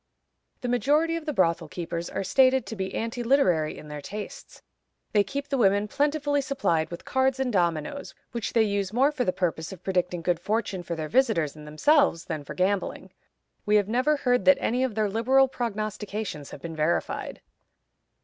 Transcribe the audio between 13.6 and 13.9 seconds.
We have